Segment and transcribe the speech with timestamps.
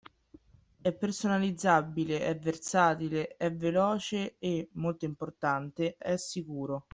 [0.81, 6.87] È personalizzabile, è versatile, è veloce e, molto importante, è sicuro.